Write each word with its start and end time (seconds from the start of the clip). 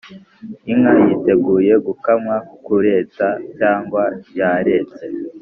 Inka 0.71 0.91
yiteguye 1.05 1.73
gukamwa, 1.87 2.35
Kureta 2.65 3.27
cyangwa 3.57 4.01
yarese 4.37 5.05